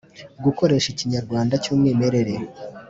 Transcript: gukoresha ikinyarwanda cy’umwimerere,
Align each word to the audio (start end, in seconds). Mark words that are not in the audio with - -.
gukoresha 0.43 0.87
ikinyarwanda 0.93 1.53
cy’umwimerere, 1.63 2.33